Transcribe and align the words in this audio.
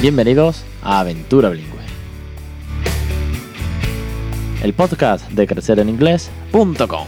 Bienvenidos 0.00 0.64
a 0.82 1.00
Aventura 1.00 1.50
Bilingüe. 1.50 1.78
El 4.62 4.72
podcast 4.72 5.30
de 5.30 5.46
crecereninglés.com. 5.46 7.06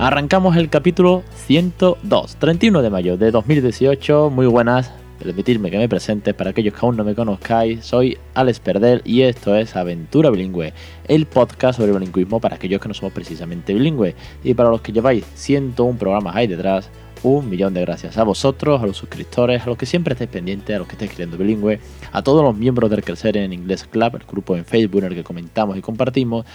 Arrancamos 0.00 0.56
el 0.56 0.68
capítulo 0.70 1.22
102, 1.46 2.34
31 2.34 2.82
de 2.82 2.90
mayo 2.90 3.16
de 3.16 3.30
2018. 3.30 4.30
Muy 4.30 4.46
buenas, 4.46 4.92
permitidme 5.18 5.70
que 5.70 5.78
me 5.78 5.88
presente 5.88 6.34
para 6.34 6.50
aquellos 6.50 6.74
que 6.74 6.80
aún 6.84 6.96
no 6.96 7.04
me 7.04 7.14
conozcáis. 7.14 7.84
Soy 7.84 8.18
Alex 8.34 8.60
Perdel 8.60 9.02
y 9.04 9.22
esto 9.22 9.56
es 9.56 9.76
Aventura 9.76 10.30
Bilingüe, 10.30 10.72
el 11.08 11.26
podcast 11.26 11.78
sobre 11.78 11.92
bilingüismo 11.92 12.40
para 12.40 12.56
aquellos 12.56 12.80
que 12.80 12.88
no 12.88 12.94
somos 12.94 13.12
precisamente 13.12 13.74
bilingües. 13.74 14.14
Y 14.44 14.54
para 14.54 14.70
los 14.70 14.80
que 14.80 14.92
lleváis 14.92 15.24
101 15.34 15.98
programas 15.98 16.36
ahí 16.36 16.46
detrás, 16.46 16.90
un 17.22 17.48
millón 17.48 17.74
de 17.74 17.80
gracias 17.80 18.18
a 18.18 18.24
vosotros, 18.24 18.82
a 18.82 18.86
los 18.86 18.96
suscriptores, 18.96 19.62
a 19.62 19.66
los 19.66 19.76
que 19.76 19.86
siempre 19.86 20.12
estáis 20.12 20.30
pendientes, 20.30 20.76
a 20.76 20.78
los 20.78 20.86
que 20.86 20.94
estáis 20.94 21.10
creyendo 21.10 21.36
bilingüe, 21.36 21.80
a 22.12 22.22
todos 22.22 22.44
los 22.44 22.56
miembros 22.56 22.90
del 22.90 23.02
Crecer 23.02 23.36
en 23.36 23.52
Inglés 23.52 23.84
Club, 23.84 24.16
el 24.16 24.26
grupo 24.26 24.56
en 24.56 24.64
Facebook 24.64 25.00
en 25.00 25.06
el 25.06 25.14
que 25.14 25.24
comentamos 25.24 25.76
y 25.76 25.80
compartimos. 25.80 26.46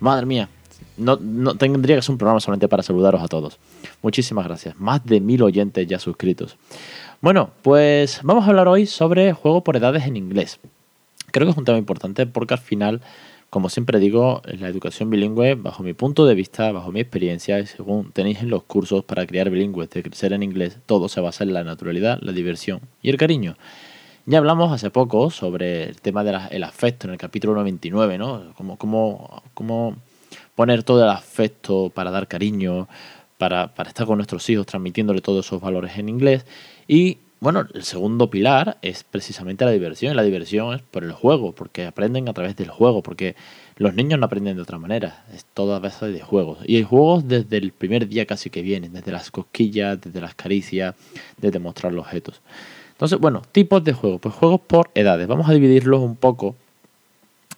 Madre 0.00 0.26
mía, 0.26 0.48
no, 0.96 1.18
no, 1.20 1.54
tendría 1.56 1.96
que 1.96 2.02
ser 2.02 2.12
un 2.12 2.18
programa 2.18 2.40
solamente 2.40 2.68
para 2.68 2.82
saludaros 2.82 3.22
a 3.22 3.28
todos. 3.28 3.58
Muchísimas 4.02 4.46
gracias. 4.46 4.78
Más 4.78 5.04
de 5.04 5.20
mil 5.20 5.42
oyentes 5.42 5.86
ya 5.86 5.98
suscritos. 5.98 6.56
Bueno, 7.24 7.52
pues 7.62 8.20
vamos 8.22 8.44
a 8.44 8.50
hablar 8.50 8.68
hoy 8.68 8.84
sobre 8.84 9.32
juego 9.32 9.64
por 9.64 9.78
edades 9.78 10.04
en 10.04 10.18
inglés. 10.18 10.60
Creo 11.32 11.46
que 11.46 11.52
es 11.52 11.56
un 11.56 11.64
tema 11.64 11.78
importante 11.78 12.26
porque 12.26 12.52
al 12.52 12.60
final, 12.60 13.00
como 13.48 13.70
siempre 13.70 13.98
digo, 13.98 14.42
la 14.44 14.68
educación 14.68 15.08
bilingüe, 15.08 15.54
bajo 15.54 15.82
mi 15.82 15.94
punto 15.94 16.26
de 16.26 16.34
vista, 16.34 16.70
bajo 16.70 16.92
mi 16.92 17.00
experiencia, 17.00 17.58
y 17.60 17.66
según 17.66 18.12
tenéis 18.12 18.42
en 18.42 18.50
los 18.50 18.64
cursos 18.64 19.04
para 19.04 19.26
criar 19.26 19.48
bilingües, 19.48 19.88
de 19.88 20.02
crecer 20.02 20.34
en 20.34 20.42
inglés, 20.42 20.76
todo 20.84 21.08
se 21.08 21.22
basa 21.22 21.44
en 21.44 21.54
la 21.54 21.64
naturalidad, 21.64 22.18
la 22.20 22.32
diversión 22.32 22.82
y 23.00 23.08
el 23.08 23.16
cariño. 23.16 23.56
Ya 24.26 24.36
hablamos 24.36 24.70
hace 24.70 24.90
poco 24.90 25.30
sobre 25.30 25.84
el 25.84 26.02
tema 26.02 26.24
del 26.24 26.62
afecto 26.62 27.06
en 27.06 27.14
el 27.14 27.18
capítulo 27.18 27.54
99, 27.54 28.18
¿no? 28.18 28.52
Como, 28.54 28.76
como, 28.76 29.42
como 29.54 29.96
poner 30.54 30.82
todo 30.82 31.02
el 31.02 31.08
afecto 31.08 31.88
para 31.88 32.10
dar 32.10 32.28
cariño, 32.28 32.86
para, 33.38 33.72
estar 33.86 34.06
con 34.06 34.18
nuestros 34.18 34.48
hijos, 34.50 34.66
transmitiéndole 34.66 35.20
todos 35.20 35.46
esos 35.46 35.60
valores 35.60 35.98
en 35.98 36.08
inglés. 36.08 36.46
Y 36.86 37.18
bueno, 37.40 37.66
el 37.74 37.82
segundo 37.82 38.30
pilar 38.30 38.78
es 38.80 39.04
precisamente 39.04 39.64
la 39.64 39.70
diversión. 39.70 40.12
Y 40.12 40.16
la 40.16 40.22
diversión 40.22 40.74
es 40.74 40.82
por 40.82 41.04
el 41.04 41.12
juego, 41.12 41.52
porque 41.52 41.84
aprenden 41.84 42.28
a 42.28 42.32
través 42.32 42.56
del 42.56 42.70
juego, 42.70 43.02
porque 43.02 43.36
los 43.76 43.94
niños 43.94 44.18
no 44.18 44.26
aprenden 44.26 44.56
de 44.56 44.62
otra 44.62 44.78
manera. 44.78 45.24
Es 45.34 45.44
toda 45.52 45.78
base 45.78 46.06
de 46.06 46.20
juegos. 46.20 46.58
Y 46.66 46.76
hay 46.76 46.84
juegos 46.84 47.28
desde 47.28 47.58
el 47.58 47.72
primer 47.72 48.08
día 48.08 48.24
casi 48.26 48.50
que 48.50 48.62
vienen, 48.62 48.92
desde 48.92 49.12
las 49.12 49.30
cosquillas, 49.30 50.00
desde 50.00 50.20
las 50.20 50.34
caricias, 50.34 50.94
desde 51.36 51.58
mostrar 51.58 51.92
los 51.92 52.06
objetos. 52.06 52.40
Entonces, 52.92 53.18
bueno, 53.18 53.42
tipos 53.52 53.82
de 53.84 53.92
juegos. 53.92 54.20
Pues 54.20 54.34
juegos 54.34 54.60
por 54.60 54.90
edades. 54.94 55.26
Vamos 55.26 55.48
a 55.48 55.52
dividirlos 55.52 56.00
un 56.00 56.16
poco 56.16 56.56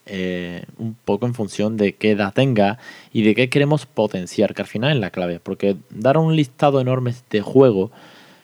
eh, 0.07 0.63
un 0.77 0.95
poco 0.95 1.25
en 1.25 1.33
función 1.33 1.77
de 1.77 1.95
qué 1.95 2.11
edad 2.11 2.33
tenga 2.33 2.79
y 3.13 3.23
de 3.23 3.35
qué 3.35 3.49
queremos 3.49 3.85
potenciar, 3.85 4.53
que 4.53 4.61
al 4.61 4.67
final 4.67 4.95
es 4.95 5.01
la 5.01 5.11
clave, 5.11 5.39
porque 5.39 5.77
dar 5.89 6.17
un 6.17 6.35
listado 6.35 6.81
enorme 6.81 7.13
de 7.29 7.41
juego 7.41 7.91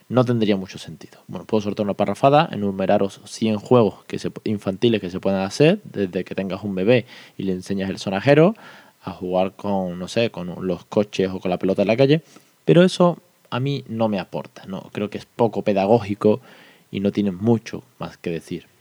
no 0.10 0.26
tendría 0.26 0.58
mucho 0.58 0.78
sentido. 0.78 1.20
Bueno, 1.28 1.46
puedo 1.46 1.62
soltar 1.62 1.86
una 1.86 1.96
parrafada, 1.96 2.50
enumeraros 2.52 3.22
100 3.26 3.58
juegos 3.58 4.04
que 4.06 4.20
se, 4.20 4.32
infantiles 4.44 5.02
que 5.02 5.10
se 5.10 5.20
pueden 5.20 5.40
hacer, 5.40 5.80
desde 5.84 6.24
que 6.24 6.36
tengas 6.36 6.64
un 6.64 6.76
bebé 6.76 7.06
y 7.38 7.44
le 7.44 7.54
enseñas 7.54 7.90
el 7.90 7.98
sonajero, 7.98 8.56
a 9.04 9.12
jugar 9.12 9.54
con, 9.54 10.00
no 10.00 10.08
sé, 10.08 10.30
con 10.30 10.68
los 10.68 10.86
coches 10.86 11.30
o 11.30 11.40
con 11.40 11.52
la 11.52 11.58
pelota 11.58 11.82
en 11.82 11.88
la 11.88 11.98
calle, 11.98 12.22
pero 12.66 12.84
eso 12.84 13.20
a 13.50 13.60
mí 13.60 13.84
no 13.88 14.08
me 14.08 14.20
aporta, 14.20 14.66
no, 14.66 14.90
creo 14.92 15.10
que 15.10 15.18
es 15.18 15.26
poco 15.26 15.62
pedagógico 15.62 16.42
y 16.92 17.00
no 17.00 17.12
tiene 17.12 17.32
mucho 17.32 17.84
más 18.00 18.18
que 18.18 18.30
decir. 18.30 18.73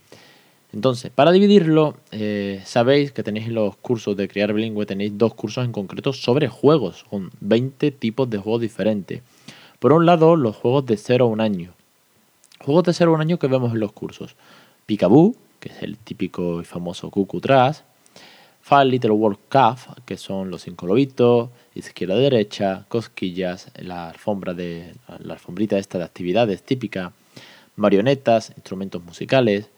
Entonces, 0.73 1.11
para 1.11 1.33
dividirlo, 1.33 1.97
eh, 2.13 2.63
sabéis 2.65 3.13
que 3.13 3.23
tenéis 3.23 3.49
los 3.49 3.77
cursos 3.77 4.17
de 4.17 4.27
criar 4.27 4.55
bilingüe, 4.55 4.87
tenéis 4.87 5.19
dos 5.19 5.35
cursos 5.35 5.65
en 5.65 5.73
concreto 5.73 6.13
sobre 6.15 6.49
juegos, 6.49 7.05
con 7.11 7.31
20 7.41 7.91
tipos 7.91 8.31
de 8.31 8.39
juegos 8.39 8.63
diferentes. 8.63 9.23
Por 9.79 9.93
un 9.93 10.07
lado, 10.07 10.35
los 10.37 10.57
juegos 10.57 10.87
de 10.87 10.97
0 10.97 11.27
a 11.27 11.29
1 11.29 11.43
año. 11.43 11.75
Juegos 12.61 12.85
de 12.85 12.95
0 12.95 13.11
a 13.11 13.15
1 13.15 13.23
año 13.23 13.39
que 13.39 13.49
vemos 13.49 13.73
en 13.73 13.81
los 13.81 13.93
cursos. 13.93 14.35
Picaboo, 14.87 15.37
que 15.61 15.69
es 15.69 15.83
el 15.83 15.99
típico 15.99 16.61
y 16.63 16.65
famoso 16.65 17.11
Cuckoo 17.11 17.41
Trash. 17.41 17.79
Five 18.63 18.85
Little 18.87 19.11
World 19.11 19.41
Cup, 19.51 20.05
que 20.07 20.17
son 20.17 20.49
los 20.49 20.63
cinco 20.63 20.87
lobitos, 20.87 21.51
izquierda 21.75 22.15
derecha, 22.15 22.87
cosquillas, 22.89 23.73
la 23.75 24.11
alfombra 24.11 24.55
de 24.55 24.95
la 25.19 25.35
alfombrita 25.35 25.79
esta 25.79 25.99
de 25.99 26.05
actividades 26.05 26.63
típica, 26.63 27.13
marionetas, 27.75 28.53
instrumentos 28.57 29.03
musicales, 29.03 29.69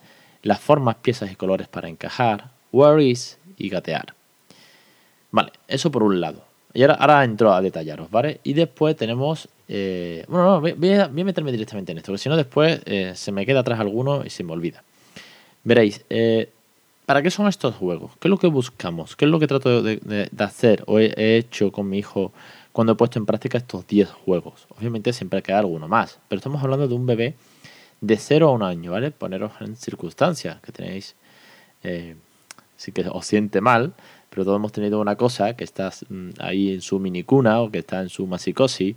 las 0.45 0.59
formas, 0.59 0.97
piezas 0.97 1.31
y 1.31 1.35
colores 1.35 1.67
para 1.67 1.89
encajar, 1.89 2.51
where 2.71 3.03
is 3.03 3.39
y 3.57 3.67
gatear. 3.67 4.13
Vale, 5.31 5.51
eso 5.67 5.89
por 5.89 6.03
un 6.03 6.21
lado. 6.21 6.43
Y 6.71 6.83
ahora, 6.83 6.93
ahora 6.95 7.23
entro 7.23 7.51
a 7.51 7.61
detallaros, 7.61 8.11
¿vale? 8.11 8.41
Y 8.43 8.53
después 8.53 8.95
tenemos... 8.95 9.49
Eh, 9.67 10.23
bueno, 10.27 10.45
no, 10.45 10.61
voy 10.61 10.93
a, 10.93 11.07
meterme 11.07 11.51
directamente 11.51 11.93
en 11.93 11.97
esto, 11.97 12.11
porque 12.11 12.21
si 12.21 12.29
no 12.29 12.37
después 12.37 12.79
eh, 12.85 13.13
se 13.15 13.31
me 13.31 13.43
queda 13.43 13.61
atrás 13.61 13.79
alguno 13.79 14.23
y 14.23 14.29
se 14.29 14.43
me 14.43 14.53
olvida. 14.53 14.83
Veréis, 15.63 16.05
eh, 16.11 16.51
¿para 17.07 17.23
qué 17.23 17.31
son 17.31 17.47
estos 17.47 17.73
juegos? 17.73 18.11
¿Qué 18.19 18.27
es 18.27 18.29
lo 18.29 18.37
que 18.37 18.45
buscamos? 18.45 19.15
¿Qué 19.15 19.25
es 19.25 19.31
lo 19.31 19.39
que 19.39 19.47
trato 19.47 19.81
de, 19.81 20.29
hacer 20.37 20.83
o 20.85 20.99
he, 20.99 21.37
hecho 21.37 21.71
con 21.71 21.89
mi 21.89 21.97
hijo 21.97 22.31
cuando 22.71 22.93
he 22.93 22.95
puesto 22.95 23.17
en 23.17 23.25
práctica 23.25 23.57
estos 23.57 23.87
10 23.87 24.11
juegos? 24.11 24.67
Obviamente 24.77 25.11
siempre 25.11 25.41
queda 25.41 25.57
alguno 25.57 25.87
más, 25.87 26.19
pero 26.29 26.37
estamos 26.37 26.61
hablando 26.61 26.87
de 26.87 26.93
un 26.93 27.07
bebé 27.07 27.33
de 28.05 28.17
0 28.17 28.49
a 28.49 28.51
un 28.51 28.63
año, 28.63 28.91
¿vale? 28.91 29.11
Poneros 29.11 29.53
en 29.61 29.75
circunstancias 29.75 30.61
que 30.61 30.71
tenéis, 30.71 31.15
eh, 31.83 32.15
que 32.93 33.05
os 33.09 33.25
siente 33.25 33.61
mal, 33.61 33.93
pero 34.29 34.43
todos 34.45 34.57
hemos 34.57 34.71
tenido 34.71 34.99
una 34.99 35.15
cosa 35.15 35.55
que 35.55 35.63
está 35.63 35.91
mm, 36.09 36.29
ahí 36.39 36.73
en 36.73 36.81
su 36.81 36.99
minicuna 36.99 37.61
o 37.61 37.71
que 37.71 37.79
está 37.79 38.01
en 38.01 38.09
su 38.09 38.27
masicosis, 38.27 38.95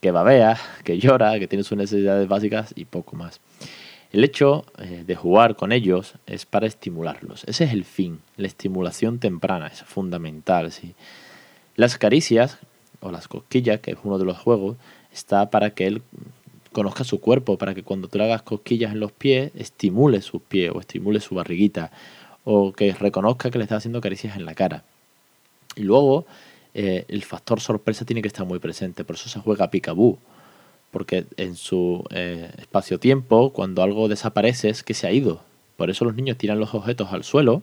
que 0.00 0.10
babea, 0.10 0.58
que 0.84 0.98
llora, 0.98 1.38
que 1.38 1.48
tiene 1.48 1.64
sus 1.64 1.78
necesidades 1.78 2.28
básicas 2.28 2.72
y 2.76 2.84
poco 2.84 3.16
más. 3.16 3.40
El 4.12 4.22
hecho 4.22 4.64
eh, 4.78 5.02
de 5.04 5.16
jugar 5.16 5.56
con 5.56 5.72
ellos 5.72 6.14
es 6.26 6.46
para 6.46 6.68
estimularlos. 6.68 7.42
Ese 7.44 7.64
es 7.64 7.72
el 7.72 7.84
fin. 7.84 8.20
La 8.36 8.46
estimulación 8.46 9.18
temprana 9.18 9.66
es 9.66 9.82
fundamental. 9.82 10.70
¿sí? 10.70 10.94
Las 11.74 11.98
caricias 11.98 12.58
o 13.00 13.10
las 13.10 13.26
cosquillas, 13.26 13.80
que 13.80 13.90
es 13.90 13.98
uno 14.04 14.18
de 14.18 14.24
los 14.24 14.38
juegos, 14.38 14.76
está 15.12 15.50
para 15.50 15.70
que 15.70 15.88
él 15.88 16.02
conozca 16.74 17.04
su 17.04 17.20
cuerpo, 17.20 17.56
para 17.56 17.74
que 17.74 17.82
cuando 17.82 18.08
tú 18.08 18.18
le 18.18 18.24
hagas 18.24 18.42
cosquillas 18.42 18.92
en 18.92 19.00
los 19.00 19.12
pies, 19.12 19.52
estimule 19.54 20.20
sus 20.20 20.42
pies 20.42 20.70
o 20.74 20.80
estimule 20.80 21.20
su 21.20 21.34
barriguita, 21.34 21.90
o 22.44 22.72
que 22.72 22.92
reconozca 22.92 23.50
que 23.50 23.56
le 23.56 23.64
está 23.64 23.76
haciendo 23.76 24.02
caricias 24.02 24.36
en 24.36 24.44
la 24.44 24.54
cara. 24.54 24.84
Y 25.76 25.84
luego, 25.84 26.26
eh, 26.74 27.06
el 27.08 27.24
factor 27.24 27.60
sorpresa 27.60 28.04
tiene 28.04 28.20
que 28.20 28.28
estar 28.28 28.46
muy 28.46 28.58
presente, 28.58 29.04
por 29.04 29.16
eso 29.16 29.30
se 29.30 29.40
juega 29.40 29.70
picabú, 29.70 30.18
porque 30.90 31.24
en 31.38 31.56
su 31.56 32.04
eh, 32.10 32.50
espacio-tiempo, 32.58 33.54
cuando 33.54 33.82
algo 33.82 34.08
desaparece, 34.08 34.68
es 34.68 34.82
que 34.82 34.92
se 34.92 35.06
ha 35.06 35.12
ido. 35.12 35.40
Por 35.78 35.88
eso 35.88 36.04
los 36.04 36.14
niños 36.14 36.36
tiran 36.36 36.60
los 36.60 36.74
objetos 36.74 37.12
al 37.12 37.24
suelo 37.24 37.62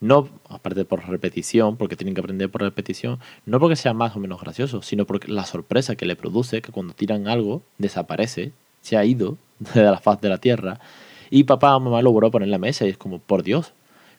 no, 0.00 0.28
aparte 0.48 0.84
por 0.84 1.06
repetición, 1.06 1.76
porque 1.76 1.96
tienen 1.96 2.14
que 2.14 2.20
aprender 2.20 2.50
por 2.50 2.62
repetición, 2.62 3.18
no 3.44 3.60
porque 3.60 3.76
sea 3.76 3.92
más 3.92 4.16
o 4.16 4.18
menos 4.18 4.40
gracioso, 4.40 4.82
sino 4.82 5.06
porque 5.06 5.30
la 5.30 5.44
sorpresa 5.44 5.94
que 5.94 6.06
le 6.06 6.16
produce, 6.16 6.62
que 6.62 6.72
cuando 6.72 6.94
tiran 6.94 7.28
algo, 7.28 7.62
desaparece, 7.78 8.52
se 8.80 8.96
ha 8.96 9.04
ido 9.04 9.36
de 9.74 9.82
la 9.82 9.98
faz 9.98 10.20
de 10.20 10.30
la 10.30 10.38
tierra, 10.38 10.80
y 11.30 11.44
papá 11.44 11.76
o 11.76 11.80
mamá 11.80 12.02
lo 12.02 12.12
vuelve 12.12 12.28
a 12.28 12.30
poner 12.30 12.46
en 12.46 12.52
la 12.52 12.58
mesa 12.58 12.86
y 12.86 12.90
es 12.90 12.96
como, 12.96 13.18
por 13.18 13.42
Dios, 13.42 13.72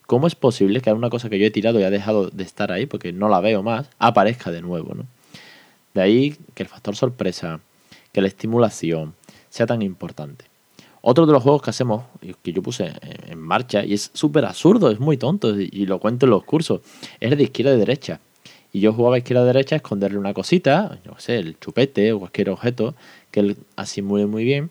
¿cómo 0.05 0.27
es 0.27 0.35
posible 0.35 0.81
que 0.81 0.93
una 0.93 1.09
cosa 1.09 1.29
que 1.29 1.39
yo 1.39 1.45
he 1.45 1.51
tirado 1.51 1.79
y 1.79 1.83
ha 1.83 1.89
dejado 1.89 2.29
de 2.29 2.43
estar 2.43 2.71
ahí, 2.71 2.85
porque 2.85 3.11
no 3.11 3.27
la 3.27 3.41
veo 3.41 3.63
más, 3.63 3.89
aparezca 3.97 4.51
de 4.51 4.61
nuevo? 4.61 4.93
¿no? 4.93 5.05
De 5.93 6.01
ahí 6.01 6.37
que 6.53 6.63
el 6.63 6.69
factor 6.69 6.95
sorpresa, 6.95 7.59
que 8.13 8.21
la 8.21 8.27
estimulación 8.27 9.15
sea 9.49 9.65
tan 9.65 9.81
importante. 9.81 10.50
Otro 11.01 11.25
de 11.25 11.33
los 11.33 11.41
juegos 11.41 11.63
que 11.63 11.71
hacemos, 11.71 12.03
que 12.43 12.53
yo 12.53 12.61
puse 12.61 12.93
en 13.27 13.39
marcha, 13.39 13.83
y 13.83 13.93
es 13.93 14.11
súper 14.13 14.45
absurdo, 14.45 14.91
es 14.91 14.99
muy 14.99 15.17
tonto, 15.17 15.59
y 15.59 15.85
lo 15.87 15.99
cuento 15.99 16.27
en 16.27 16.29
los 16.29 16.43
cursos, 16.43 16.81
es 17.19 17.35
de 17.35 17.43
izquierda 17.43 17.73
y 17.73 17.77
derecha. 17.77 18.19
Y 18.71 18.81
yo 18.81 18.93
jugaba 18.93 19.17
izquierda 19.17 19.43
derecha 19.43 19.75
a 19.75 19.77
esconderle 19.77 20.19
una 20.19 20.33
cosita, 20.33 20.99
yo 21.03 21.13
sé, 21.17 21.37
el 21.37 21.59
chupete 21.59 22.13
o 22.13 22.19
cualquier 22.19 22.51
objeto, 22.51 22.93
que 23.31 23.41
él 23.41 23.57
asimule 23.75 24.27
muy 24.27 24.43
bien. 24.43 24.69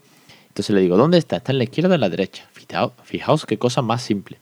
Entonces 0.49 0.75
le 0.75 0.81
digo, 0.81 0.97
¿dónde 0.97 1.19
está? 1.19 1.37
Está 1.37 1.53
en 1.53 1.59
la 1.59 1.65
izquierda 1.65 1.91
o 1.91 1.94
en 1.94 2.00
la 2.00 2.09
derecha. 2.09 2.49
Fijaos, 2.53 2.93
fijaos 3.03 3.44
qué 3.44 3.59
cosa 3.59 3.82
más 3.82 4.03
simple. 4.03 4.38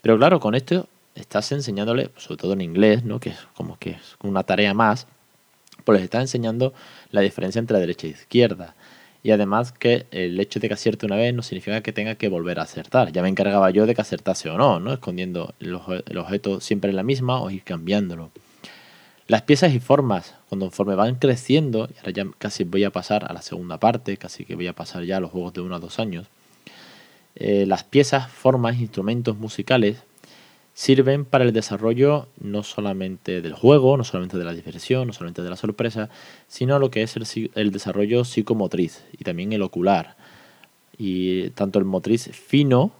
Pero 0.00 0.16
claro, 0.16 0.40
con 0.40 0.54
esto 0.54 0.88
estás 1.14 1.52
enseñándole, 1.52 2.10
sobre 2.16 2.38
todo 2.38 2.54
en 2.54 2.62
inglés, 2.62 3.04
¿no? 3.04 3.20
que 3.20 3.30
es 3.30 3.38
como 3.54 3.78
que 3.78 3.90
es 3.90 4.16
una 4.22 4.42
tarea 4.42 4.74
más, 4.74 5.06
pues 5.84 5.98
les 5.98 6.04
estás 6.04 6.22
enseñando 6.22 6.72
la 7.10 7.20
diferencia 7.20 7.58
entre 7.58 7.74
la 7.74 7.80
derecha 7.80 8.06
e 8.06 8.10
izquierda 8.10 8.74
y 9.26 9.32
además 9.32 9.72
que 9.72 10.06
el 10.12 10.38
hecho 10.38 10.60
de 10.60 10.68
que 10.68 10.74
acierte 10.74 11.04
una 11.04 11.16
vez 11.16 11.34
no 11.34 11.42
significa 11.42 11.80
que 11.80 11.92
tenga 11.92 12.14
que 12.14 12.28
volver 12.28 12.60
a 12.60 12.62
acertar. 12.62 13.10
Ya 13.10 13.22
me 13.22 13.28
encargaba 13.28 13.68
yo 13.70 13.84
de 13.84 13.92
que 13.92 14.00
acertase 14.00 14.48
o 14.50 14.56
no, 14.56 14.78
¿no? 14.78 14.92
Escondiendo 14.92 15.52
el, 15.58 15.74
objeto 15.74 16.60
siempre 16.60 16.90
en 16.90 16.96
la 16.96 17.02
misma 17.02 17.40
o 17.40 17.50
ir 17.50 17.64
cambiándolo. 17.64 18.30
Las 19.26 19.42
piezas 19.42 19.74
y 19.74 19.80
formas, 19.80 20.36
cuando 20.48 20.66
conforme 20.66 20.94
van 20.94 21.16
creciendo, 21.16 21.88
y 21.92 21.98
ahora 21.98 22.12
ya 22.12 22.26
casi 22.38 22.62
voy 22.62 22.84
a 22.84 22.90
pasar 22.90 23.24
a 23.28 23.32
la 23.32 23.42
segunda 23.42 23.80
parte, 23.80 24.16
casi 24.16 24.44
que 24.44 24.54
voy 24.54 24.68
a 24.68 24.74
pasar 24.74 25.02
ya 25.02 25.16
a 25.16 25.20
los 25.20 25.32
juegos 25.32 25.54
de 25.54 25.60
uno 25.60 25.74
a 25.74 25.80
dos 25.80 25.98
años, 25.98 26.28
eh, 27.34 27.64
las 27.66 27.82
piezas, 27.82 28.30
formas, 28.30 28.78
instrumentos 28.78 29.36
musicales 29.36 30.04
sirven 30.76 31.24
para 31.24 31.44
el 31.44 31.54
desarrollo 31.54 32.28
no 32.38 32.62
solamente 32.62 33.40
del 33.40 33.54
juego, 33.54 33.96
no 33.96 34.04
solamente 34.04 34.36
de 34.36 34.44
la 34.44 34.52
diversión, 34.52 35.06
no 35.06 35.14
solamente 35.14 35.40
de 35.40 35.48
la 35.48 35.56
sorpresa, 35.56 36.10
sino 36.48 36.78
lo 36.78 36.90
que 36.90 37.00
es 37.00 37.16
el, 37.54 37.72
desarrollo 37.72 38.26
psicomotriz 38.26 39.02
y 39.18 39.24
también 39.24 39.54
el 39.54 39.62
ocular. 39.62 40.16
Y 40.98 41.48
tanto 41.50 41.78
el 41.78 41.86
motriz 41.86 42.28
fino 42.30 42.92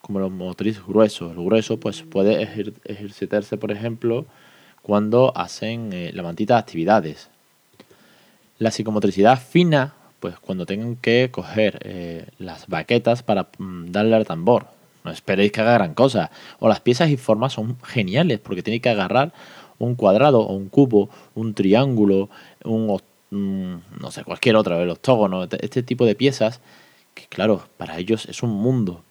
como 0.00 0.20
el 0.20 0.30
motriz 0.30 0.80
grueso. 0.86 1.32
El 1.32 1.44
grueso 1.44 1.80
pues 1.80 2.02
puede 2.02 2.40
ejercitarse, 2.84 3.56
por 3.56 3.72
ejemplo, 3.72 4.26
cuando 4.82 5.36
hacen 5.36 5.92
eh, 5.92 6.12
la 6.14 6.22
mantita 6.22 6.54
de 6.54 6.60
actividades. 6.60 7.30
La 8.58 8.70
psicomotricidad 8.70 9.42
fina, 9.42 9.94
pues 10.20 10.38
cuando 10.38 10.66
tengan 10.66 10.94
que 10.94 11.30
coger 11.32 11.80
eh, 11.82 12.28
las 12.38 12.68
baquetas 12.68 13.24
para 13.24 13.48
mm, 13.58 13.90
darle 13.90 14.14
al 14.14 14.24
tambor 14.24 14.73
no 15.04 15.10
esperéis 15.10 15.52
que 15.52 15.60
haga 15.60 15.74
gran 15.74 15.94
cosa. 15.94 16.30
O 16.58 16.68
las 16.68 16.80
piezas 16.80 17.10
y 17.10 17.16
formas 17.16 17.52
son 17.52 17.78
geniales 17.82 18.40
porque 18.40 18.62
tiene 18.62 18.80
que 18.80 18.88
agarrar 18.88 19.32
un 19.78 19.94
cuadrado 19.94 20.40
o 20.40 20.54
un 20.54 20.68
cubo, 20.68 21.10
un 21.34 21.54
triángulo, 21.54 22.30
un, 22.64 23.00
no 23.30 24.10
sé, 24.10 24.24
cualquier 24.24 24.56
otra, 24.56 24.80
el 24.80 24.90
octógono, 24.90 25.44
este, 25.44 25.64
este 25.64 25.82
tipo 25.82 26.06
de 26.06 26.14
piezas 26.14 26.60
que 27.14 27.26
claro, 27.28 27.62
para 27.76 27.98
ellos 27.98 28.26
es 28.26 28.42
un 28.42 28.50
mundo. 28.50 29.02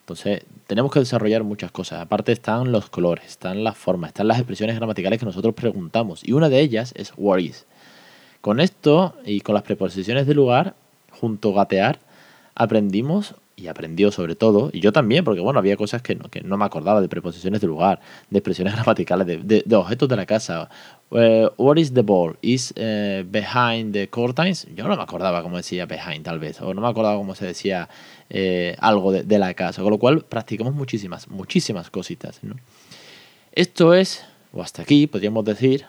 Entonces, 0.00 0.44
tenemos 0.66 0.92
que 0.92 1.00
desarrollar 1.00 1.42
muchas 1.42 1.72
cosas. 1.72 2.00
Aparte 2.00 2.32
están 2.32 2.70
los 2.70 2.88
colores, 2.90 3.26
están 3.26 3.64
las 3.64 3.76
formas, 3.76 4.10
están 4.10 4.28
las 4.28 4.38
expresiones 4.38 4.76
gramaticales 4.76 5.18
que 5.18 5.26
nosotros 5.26 5.54
preguntamos. 5.54 6.22
Y 6.22 6.32
una 6.32 6.48
de 6.48 6.60
ellas 6.60 6.92
es 6.96 7.12
what 7.16 7.38
is. 7.38 7.66
Con 8.40 8.60
esto 8.60 9.14
y 9.24 9.40
con 9.40 9.54
las 9.54 9.64
preposiciones 9.64 10.26
de 10.26 10.34
lugar, 10.34 10.74
junto 11.10 11.50
a 11.50 11.64
gatear, 11.64 11.98
aprendimos 12.54 13.34
y 13.56 13.68
aprendió 13.68 14.12
sobre 14.12 14.36
todo, 14.36 14.68
y 14.70 14.80
yo 14.80 14.92
también, 14.92 15.24
porque 15.24 15.40
bueno, 15.40 15.58
había 15.58 15.78
cosas 15.78 16.02
que 16.02 16.14
no, 16.14 16.28
que 16.28 16.42
no 16.42 16.58
me 16.58 16.66
acordaba 16.66 17.00
de 17.00 17.08
preposiciones 17.08 17.62
de 17.62 17.66
lugar, 17.66 18.00
de 18.28 18.38
expresiones 18.38 18.74
gramaticales, 18.76 19.26
de, 19.26 19.76
objetos 19.76 20.08
de 20.10 20.16
la 20.16 20.26
casa. 20.26 20.68
Uh, 21.10 21.48
what 21.56 21.78
is 21.78 21.94
the 21.94 22.02
ball? 22.02 22.36
Is 22.42 22.72
uh, 22.72 23.24
behind 23.24 23.94
the 23.94 24.08
curtains? 24.08 24.66
Yo 24.74 24.86
no 24.86 24.94
me 24.94 25.02
acordaba 25.02 25.42
cómo 25.42 25.56
decía 25.56 25.86
behind, 25.86 26.22
tal 26.24 26.38
vez, 26.38 26.60
o 26.60 26.74
no 26.74 26.82
me 26.82 26.88
acordaba 26.88 27.16
cómo 27.16 27.34
se 27.34 27.46
decía 27.46 27.88
eh, 28.28 28.76
algo 28.78 29.10
de, 29.10 29.22
de, 29.22 29.38
la 29.38 29.54
casa, 29.54 29.80
con 29.82 29.90
lo 29.90 29.98
cual 29.98 30.22
practicamos 30.22 30.74
muchísimas, 30.74 31.28
muchísimas 31.28 31.88
cositas. 31.88 32.40
¿no? 32.42 32.56
Esto 33.52 33.94
es, 33.94 34.22
o 34.52 34.60
hasta 34.60 34.82
aquí, 34.82 35.06
podríamos 35.06 35.46
decir, 35.46 35.86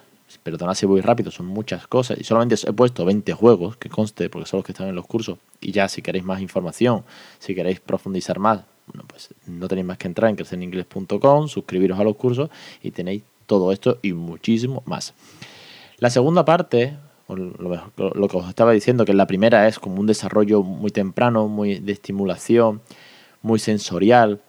perdona 0.52 0.76
si 0.76 0.86
voy 0.86 1.02
rápido, 1.02 1.30
son 1.30 1.46
muchas 1.46 1.88
cosas. 1.88 2.18
Y 2.20 2.24
solamente 2.24 2.56
he 2.66 2.72
puesto 2.72 3.04
20 3.04 3.34
juegos, 3.34 3.76
que 3.76 3.90
conste, 3.90 4.30
porque 4.30 4.48
son 4.48 4.60
los 4.60 4.66
que 4.66 4.72
están 4.72 4.88
en 4.88 4.96
los 4.96 5.06
cursos. 5.06 5.40
Y 5.60 5.74
ya 5.74 5.90
si 5.90 6.02
queréis 6.02 6.24
más 6.24 6.40
información, 6.40 7.04
si 7.38 7.54
queréis 7.54 7.82
profundizar 7.82 8.40
más, 8.40 8.62
bueno, 8.88 9.04
pues 9.08 9.34
no 9.46 9.68
tenéis 9.68 9.86
más 9.86 9.98
que 9.98 10.08
entrar 10.08 10.30
en 10.30 10.38
crecereningles.com, 10.38 11.50
suscribiros 11.50 12.00
a 12.00 12.04
los 12.06 12.16
cursos 12.16 12.50
y 12.82 12.92
tenéis 12.92 13.24
todo 13.46 13.74
esto 13.74 14.00
y 14.02 14.14
muchísimo 14.14 14.84
más. 14.86 15.14
La 15.98 16.10
segunda 16.10 16.46
parte, 16.46 16.96
lo, 17.28 17.92
lo 17.98 18.28
que 18.30 18.38
os 18.38 18.48
estaba 18.48 18.72
diciendo, 18.72 19.04
que 19.04 19.14
la 19.14 19.28
primera 19.28 19.68
es 19.68 19.80
como 19.80 20.00
un 20.00 20.08
desarrollo 20.08 20.64
muy 20.64 20.92
temprano, 20.92 21.50
muy 21.50 21.80
de 21.80 21.92
estimulación, 21.92 22.82
muy 23.42 23.60
sensorial, 23.60 24.40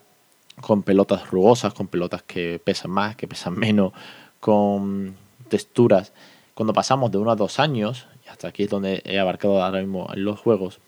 con 0.60 0.84
pelotas 0.84 1.28
rugosas, 1.28 1.74
con 1.74 1.88
pelotas 1.88 2.22
que 2.22 2.60
pesan 2.62 2.92
más, 2.92 3.16
que 3.16 3.26
pesan 3.26 3.58
menos, 3.58 3.92
con 4.38 5.16
texturas, 5.48 6.12
cuando 6.54 6.72
pasamos 6.72 7.10
de 7.10 7.18
uno 7.18 7.30
a 7.30 7.36
dos 7.36 7.58
años, 7.58 8.06
y 8.26 8.28
hasta 8.28 8.48
aquí 8.48 8.64
es 8.64 8.70
donde 8.70 9.02
he 9.04 9.18
abarcado 9.18 9.62
ahora 9.62 9.80
mismo 9.80 10.08
en 10.12 10.24
los 10.24 10.40
juegos, 10.40 10.80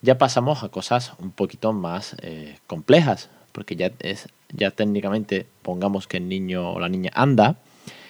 ya 0.00 0.18
pasamos 0.18 0.62
a 0.62 0.68
cosas 0.68 1.12
un 1.18 1.30
poquito 1.30 1.72
más 1.72 2.16
eh, 2.22 2.58
complejas, 2.66 3.30
porque 3.52 3.76
ya 3.76 3.92
es 4.00 4.28
ya 4.52 4.70
técnicamente 4.70 5.46
pongamos 5.62 6.06
que 6.06 6.18
el 6.18 6.28
niño 6.28 6.72
o 6.72 6.80
la 6.80 6.88
niña 6.88 7.10
anda, 7.14 7.56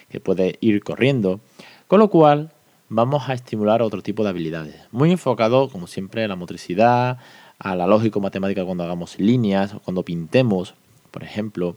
que 0.08 0.20
puede 0.20 0.58
ir 0.60 0.82
corriendo, 0.82 1.40
con 1.88 2.00
lo 2.00 2.10
cual 2.10 2.52
vamos 2.88 3.28
a 3.28 3.34
estimular 3.34 3.80
otro 3.82 4.02
tipo 4.02 4.22
de 4.22 4.30
habilidades, 4.30 4.76
muy 4.90 5.10
enfocado 5.10 5.68
como 5.68 5.86
siempre 5.86 6.24
a 6.24 6.28
la 6.28 6.36
motricidad, 6.36 7.18
a 7.58 7.76
la 7.76 7.86
lógico 7.86 8.20
matemática 8.20 8.64
cuando 8.64 8.84
hagamos 8.84 9.18
líneas 9.18 9.74
o 9.74 9.80
cuando 9.80 10.02
pintemos, 10.02 10.74
por 11.10 11.22
ejemplo, 11.22 11.76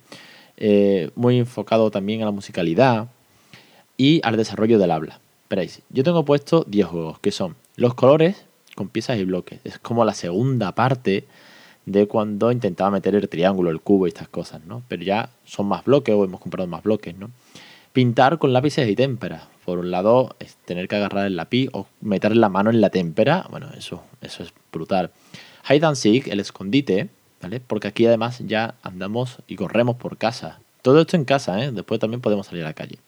eh, 0.58 1.12
muy 1.16 1.38
enfocado 1.38 1.92
también 1.92 2.22
a 2.22 2.26
la 2.26 2.32
musicalidad, 2.32 3.10
y 3.98 4.22
al 4.24 4.38
desarrollo 4.38 4.80
del 4.80 4.92
habla. 4.92 5.20
Veréis, 5.50 5.82
yo 5.90 6.04
tengo 6.04 6.26
puesto 6.26 6.66
10 6.68 6.88
juegos, 6.88 7.20
que 7.20 7.32
son 7.32 7.56
los 7.76 7.94
colores 7.94 8.46
con 8.76 8.90
piezas 8.90 9.18
y 9.18 9.26
bloques. 9.26 9.60
Es 9.64 9.80
como 9.80 10.06
la 10.06 10.14
segunda 10.14 10.74
parte 10.74 11.26
de 11.86 12.08
cuando 12.08 12.52
intentaba 12.52 12.92
meter 12.92 13.16
el 13.16 13.30
triángulo, 13.30 13.70
el 13.70 13.80
cubo 13.80 14.08
y 14.08 14.10
estas 14.10 14.28
cosas, 14.28 14.64
¿no? 14.66 14.84
Pero 14.88 15.04
ya 15.04 15.30
son 15.46 15.68
más 15.68 15.86
bloques 15.86 16.14
o 16.14 16.24
hemos 16.24 16.42
comprado 16.42 16.68
más 16.68 16.84
bloques, 16.84 17.16
¿no? 17.16 17.30
Pintar 17.94 18.40
con 18.40 18.54
lápices 18.54 18.90
y 18.90 18.96
témpera. 18.96 19.48
Por 19.64 19.80
un 19.80 19.92
lado, 19.92 20.36
tener 20.66 20.88
que 20.88 20.96
agarrar 20.96 21.26
el 21.26 21.36
lápiz 21.36 21.70
o 21.72 21.88
meter 22.02 22.36
la 22.36 22.50
mano 22.50 22.70
en 22.70 22.82
la 22.82 22.90
témpera. 22.90 23.48
Bueno, 23.50 23.70
eso, 23.78 24.04
eso 24.22 24.44
es 24.44 24.54
brutal. 24.72 25.12
Hide 25.70 25.86
and 25.86 25.96
Seek, 25.96 26.28
el 26.28 26.40
escondite, 26.40 27.10
¿vale? 27.42 27.60
Porque 27.60 27.88
aquí 27.88 28.06
además 28.06 28.40
ya 28.46 28.76
andamos 28.84 29.38
y 29.48 29.56
corremos 29.56 29.96
por 29.96 30.18
casa. 30.18 30.60
Todo 30.82 31.02
esto 31.02 31.16
en 31.16 31.26
casa, 31.26 31.64
¿eh? 31.64 31.72
Después 31.72 32.00
también 32.00 32.22
podemos 32.22 32.48
salir 32.48 32.64
a 32.64 32.68
la 32.68 32.74
calle. 32.74 33.00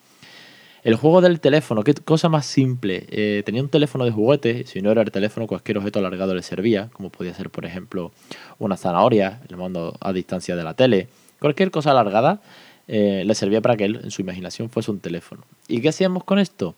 El 0.88 0.96
juego 0.96 1.20
del 1.20 1.42
teléfono, 1.42 1.84
qué 1.84 1.94
cosa 1.96 2.30
más 2.30 2.46
simple. 2.46 3.08
Eh, 3.10 3.44
tenía 3.46 3.62
un 3.62 3.68
teléfono 3.68 4.06
de 4.06 4.12
juguete, 4.12 4.66
si 4.66 4.82
no 4.82 4.90
era 4.90 5.02
el 5.02 5.12
teléfono, 5.12 5.46
cualquier 5.46 5.80
objeto 5.80 6.00
alargado 6.00 6.34
le 6.34 6.42
servía, 6.42 6.90
como 6.94 7.10
podía 7.10 7.34
ser, 7.34 7.50
por 7.50 7.66
ejemplo, 7.66 8.14
una 8.58 8.78
zanahoria, 8.78 9.42
le 9.50 9.58
mando 9.58 9.98
a 10.00 10.14
distancia 10.14 10.56
de 10.56 10.64
la 10.64 10.76
tele. 10.76 11.10
Cualquier 11.40 11.72
cosa 11.72 11.92
alargada 11.92 12.40
eh, 12.88 13.24
le 13.26 13.36
servía 13.36 13.60
para 13.60 13.76
que 13.76 13.84
él, 13.84 14.00
en 14.02 14.12
su 14.12 14.22
imaginación, 14.22 14.70
fuese 14.70 14.90
un 14.90 15.02
teléfono. 15.02 15.44
¿Y 15.68 15.82
qué 15.82 15.90
hacíamos 15.90 16.24
con 16.24 16.40
esto? 16.40 16.74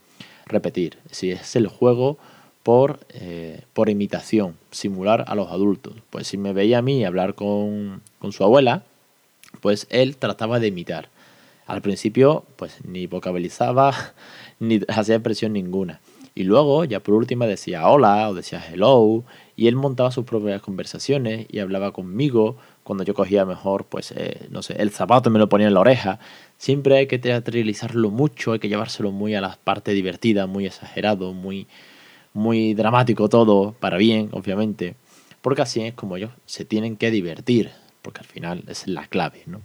Repetir. 0.47 0.97
Si 1.11 1.29
es 1.29 1.55
el 1.55 1.67
juego 1.67 2.17
por, 2.63 3.01
eh, 3.13 3.61
por 3.73 3.89
imitación, 3.89 4.55
simular 4.71 5.25
a 5.27 5.35
los 5.35 5.51
adultos. 5.51 5.93
Pues 6.09 6.25
si 6.25 6.39
me 6.39 6.51
veía 6.51 6.79
a 6.79 6.81
mí 6.81 7.05
hablar 7.05 7.35
con, 7.35 8.01
con 8.17 8.31
su 8.31 8.43
abuela, 8.43 8.81
pues 9.61 9.85
él 9.91 10.17
trataba 10.17 10.59
de 10.59 10.69
imitar. 10.69 11.09
Al 11.69 11.83
principio, 11.83 12.45
pues 12.55 12.79
ni 12.83 13.05
vocabilizaba, 13.05 13.93
ni 14.59 14.79
hacía 14.87 15.15
expresión 15.15 15.53
ninguna. 15.53 16.01
Y 16.33 16.43
luego, 16.43 16.83
ya 16.83 16.99
por 16.99 17.13
última, 17.13 17.45
decía 17.45 17.87
hola 17.87 18.27
o 18.27 18.33
decía 18.33 18.63
hello, 18.67 19.23
y 19.55 19.67
él 19.67 19.75
montaba 19.75 20.09
sus 20.09 20.25
propias 20.25 20.63
conversaciones 20.63 21.45
y 21.47 21.59
hablaba 21.59 21.91
conmigo. 21.91 22.57
Cuando 22.83 23.03
yo 23.03 23.13
cogía 23.13 23.45
mejor, 23.45 23.85
pues, 23.85 24.11
eh, 24.15 24.47
no 24.49 24.63
sé, 24.63 24.81
el 24.81 24.89
zapato 24.89 25.29
me 25.29 25.37
lo 25.37 25.47
ponía 25.47 25.67
en 25.67 25.75
la 25.75 25.81
oreja. 25.81 26.19
Siempre 26.57 26.97
hay 26.97 27.05
que 27.05 27.19
teatralizarlo 27.19 28.09
mucho, 28.09 28.53
hay 28.53 28.59
que 28.59 28.67
llevárselo 28.67 29.11
muy 29.11 29.35
a 29.35 29.41
la 29.41 29.59
parte 29.63 29.91
divertida, 29.91 30.47
muy 30.47 30.65
exagerado, 30.65 31.33
muy, 31.33 31.67
muy 32.33 32.73
dramático 32.73 33.29
todo, 33.29 33.75
para 33.79 33.97
bien, 33.97 34.29
obviamente. 34.31 34.95
Porque 35.41 35.61
así 35.61 35.81
es 35.81 35.93
como 35.93 36.17
ellos 36.17 36.31
se 36.47 36.65
tienen 36.65 36.97
que 36.97 37.11
divertir, 37.11 37.69
porque 38.01 38.21
al 38.21 38.25
final 38.25 38.63
es 38.67 38.87
la 38.87 39.05
clave, 39.05 39.43
¿no? 39.45 39.61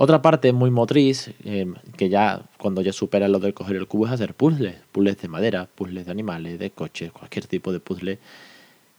Otra 0.00 0.22
parte 0.22 0.52
muy 0.52 0.70
motriz, 0.70 1.32
eh, 1.44 1.66
que 1.96 2.08
ya 2.08 2.42
cuando 2.56 2.82
ya 2.82 2.92
supera 2.92 3.26
lo 3.26 3.40
de 3.40 3.52
coger 3.52 3.74
el 3.74 3.88
cubo, 3.88 4.06
es 4.06 4.12
hacer 4.12 4.32
puzzles, 4.32 4.76
puzzles 4.92 5.20
de 5.20 5.26
madera, 5.26 5.68
puzzles 5.74 6.06
de 6.06 6.12
animales, 6.12 6.60
de 6.60 6.70
coches, 6.70 7.10
cualquier 7.10 7.46
tipo 7.46 7.72
de 7.72 7.80
puzzle. 7.80 8.20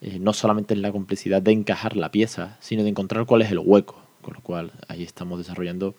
Eh, 0.02 0.20
no 0.20 0.34
solamente 0.34 0.74
es 0.74 0.80
la 0.82 0.92
complicidad 0.92 1.42
de 1.42 1.54
encajar 1.54 1.96
la 1.96 2.12
pieza, 2.12 2.58
sino 2.60 2.84
de 2.84 2.90
encontrar 2.90 3.26
cuál 3.26 3.44
es 3.44 3.52
el 3.52 3.60
hueco. 3.60 3.96
Con 4.22 4.34
lo 4.34 4.42
cual 4.42 4.74
ahí 4.90 5.04
estamos 5.04 5.38
desarrollando 5.38 5.96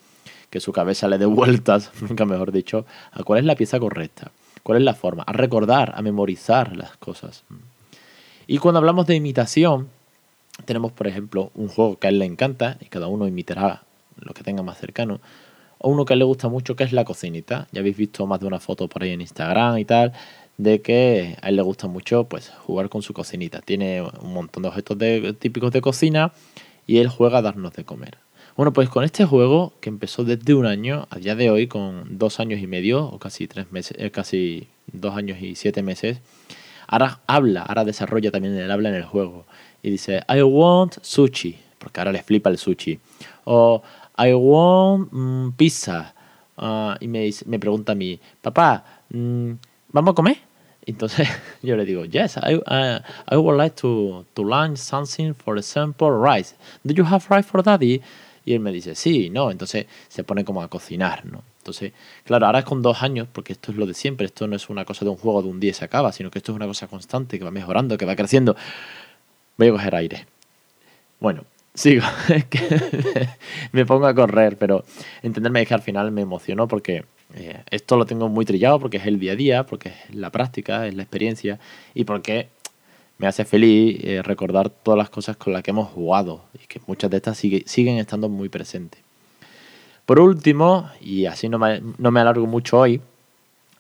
que 0.51 0.61
su 0.61 0.71
cabeza 0.71 1.09
le 1.09 1.17
dé 1.17 1.25
vueltas, 1.25 1.93
nunca 2.03 2.27
mejor 2.27 2.53
dicho, 2.53 2.85
a 3.11 3.23
cuál 3.23 3.39
es 3.39 3.47
la 3.47 3.57
pieza 3.57 3.81
correcta, 3.81 4.33
cuál 4.63 4.77
es 4.77 4.85
la 4.85 4.93
forma, 4.93 5.23
a 5.23 5.33
recordar, 5.33 5.95
a 5.97 6.03
memorizar 6.03 6.77
las 6.77 6.99
cosas. 6.99 7.45
Y 8.47 8.59
cuando 8.59 8.81
hablamos 8.81 9.07
de 9.07 9.15
imitación, 9.15 9.89
tenemos 10.67 10.93
por 10.93 11.07
ejemplo 11.07 11.53
un 11.55 11.69
juego 11.69 11.99
que 11.99 12.07
a 12.07 12.11
él 12.11 12.19
le 12.19 12.27
encanta 12.27 12.77
y 12.83 12.85
cada 12.91 13.07
uno 13.07 13.27
imitará 13.27 13.85
lo 14.21 14.35
que 14.35 14.43
tenga 14.43 14.63
más 14.63 14.79
cercano. 14.79 15.21
O 15.79 15.91
uno 15.91 16.05
que 16.05 16.17
le 16.17 16.25
gusta 16.25 16.49
mucho, 16.49 16.77
que 16.77 16.85
es 16.85 16.93
la 16.93 17.05
cocinita. 17.05 17.69
Ya 17.73 17.81
habéis 17.81 17.97
visto 17.97 18.27
más 18.27 18.41
de 18.41 18.47
una 18.47 18.61
foto 18.61 18.89
por 18.89 19.03
ahí 19.03 19.11
en 19.11 19.21
Instagram 19.21 19.79
y 19.79 19.85
tal, 19.85 20.13
de 20.59 20.83
que 20.83 21.37
a 21.41 21.49
él 21.49 21.57
le 21.57 21.63
gusta 21.63 21.89
mucho 21.89 22.25
pues 22.25 22.51
jugar 22.51 22.89
con 22.89 23.03
su 23.03 23.15
cocinita. 23.15 23.61
Tiene 23.61 24.03
un 24.03 24.35
montón 24.35 24.63
de 24.63 24.69
objetos 24.69 24.99
típicos 25.39 25.73
de 25.73 25.81
cocina 25.81 26.33
y 26.87 26.99
él 26.99 27.09
juega 27.09 27.39
a 27.39 27.43
darnos 27.43 27.73
de 27.73 27.85
comer. 27.85 28.19
Bueno, 28.57 28.73
pues 28.73 28.89
con 28.91 29.05
este 29.05 29.25
juego, 29.25 29.73
que 29.81 29.89
empezó 29.89 30.25
desde 30.25 30.55
un 30.55 30.67
año, 30.67 31.07
a 31.09 31.17
día 31.19 31.35
de 31.35 31.51
hoy, 31.51 31.67
con 31.67 32.19
dos 32.19 32.41
años 32.41 32.61
y 32.61 32.67
medio, 32.67 33.07
o 33.07 33.19
casi 33.19 33.47
tres 33.47 33.73
meses, 33.73 33.97
eh, 33.99 34.11
casi 34.11 34.69
dos 34.93 35.17
años 35.17 35.41
y 35.41 35.55
siete 35.55 35.83
meses, 35.83 36.21
ahora 36.87 37.21
habla, 37.27 37.63
ahora 37.63 37.85
desarrolla 37.85 38.31
también 38.31 38.55
el 38.57 38.71
habla 38.71 38.91
en 38.91 38.97
el 38.97 39.05
juego. 39.05 39.47
Y 39.83 39.91
dice, 39.91 40.23
I 40.29 40.43
want 40.43 40.99
sushi, 41.01 41.57
porque 41.79 42.01
ahora 42.01 42.13
le 42.13 42.23
flipa 42.23 42.51
el 42.51 42.59
sushi. 42.59 42.99
O 43.45 43.83
I 44.21 44.35
want 44.35 45.13
mm, 45.13 45.53
pizza. 45.57 46.15
ah, 46.59 46.97
y 47.01 47.09
me, 47.09 47.31
me 47.47 47.59
pregunta 47.59 47.93
a 47.93 47.95
mí, 47.95 48.21
papá, 48.43 48.85
mm, 49.11 49.53
¿vamos 49.93 50.13
a 50.13 50.15
comer? 50.15 50.39
Entonces 50.87 51.29
yo 51.63 51.77
le 51.77 51.85
digo, 51.85 52.05
yes, 52.05 52.37
I, 52.37 52.57
uh, 52.57 53.01
I 53.31 53.37
would 53.37 53.57
like 53.57 53.77
to, 53.77 54.27
to 54.35 54.43
lunch 54.45 54.79
something, 54.79 55.35
for 55.35 55.57
example, 55.57 56.11
rice. 56.11 56.55
Do 56.85 56.95
you 56.95 57.05
have 57.05 57.25
rice 57.31 57.49
for 57.49 57.63
daddy? 57.63 58.01
Y 58.45 58.55
él 58.55 58.61
me 58.61 58.73
dice, 58.73 58.95
sí, 58.95 59.31
no. 59.31 59.51
Entonces 59.51 59.87
se 60.09 60.25
pone 60.25 60.45
como 60.45 60.63
a 60.63 60.69
cocinar, 60.69 61.25
¿no? 61.27 61.43
Entonces, 61.59 61.93
claro, 62.25 62.47
ahora 62.47 62.61
es 62.61 62.65
con 62.65 62.83
dos 62.83 63.03
años, 63.03 63.29
porque 63.31 63.53
esto 63.53 63.71
es 63.71 63.77
lo 63.77 63.87
de 63.87 63.95
siempre. 63.95 64.27
Esto 64.27 64.47
no 64.47 64.57
es 64.57 64.71
una 64.71 64.85
cosa 64.85 65.05
de 65.05 65.11
un 65.11 65.17
juego 65.17 65.43
de 65.43 65.49
un 65.49 65.61
día 65.61 65.71
y 65.71 65.75
se 65.75 65.85
acaba, 65.85 66.11
sino 66.13 66.31
que 66.31 66.39
esto 66.39 66.53
es 66.53 66.57
una 66.57 66.67
cosa 66.67 66.89
constante 66.89 67.39
que 67.39 67.45
va 67.45 67.51
mejorando, 67.51 67.99
que 67.99 68.07
va 68.07 68.17
creciendo. 68.17 68.57
Voy 69.59 69.69
a 69.69 69.73
coger 69.73 69.95
aire. 69.95 70.27
Bueno, 71.21 71.45
sigo. 71.75 72.05
Es 72.29 72.45
que 72.47 72.59
me 73.73 73.87
pongo 73.87 74.07
a 74.07 74.15
correr, 74.15 74.57
pero 74.57 74.85
entenderme 75.23 75.63
es 75.63 75.69
que 75.69 75.75
al 75.75 75.83
final 75.83 76.11
me 76.13 76.23
emocionó 76.23 76.69
porque 76.69 77.05
eh, 77.35 77.63
esto 77.71 77.97
lo 77.97 78.07
tengo 78.07 78.29
muy 78.29 78.45
trillado 78.45 78.81
porque 78.81 78.99
es 78.99 79.07
el 79.07 79.19
día 79.19 79.33
a 79.33 79.37
día, 79.37 79.67
porque 79.67 79.91
es 79.91 80.15
la 80.15 80.31
práctica, 80.31 80.87
es 80.87 80.95
la 80.95 81.03
experiencia 81.03 81.59
y 81.95 82.05
porque 82.05 82.49
me 83.19 83.27
hace 83.27 83.45
feliz 83.45 83.99
eh, 84.03 84.23
recordar 84.23 84.71
todas 84.71 84.97
las 84.97 85.11
cosas 85.11 85.37
con 85.37 85.53
las 85.53 85.63
que 85.63 85.71
hemos 85.71 85.91
jugado 85.91 86.45
y 86.55 86.67
que 86.67 86.81
muchas 86.87 87.11
de 87.11 87.19
estas 87.19 87.37
siguen 87.37 87.99
estando 87.99 88.29
muy 88.29 88.49
presentes. 88.49 89.03
Por 90.07 90.19
último, 90.19 90.91
y 91.01 91.27
así 91.27 91.49
no 91.49 91.59
me, 91.59 91.83
no 91.99 92.11
me 92.11 92.21
alargo 92.21 92.47
mucho 92.47 92.79
hoy, 92.79 93.01